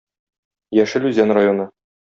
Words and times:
Яшел 0.79 1.07
Үзән 1.13 1.37
районы. 1.41 1.73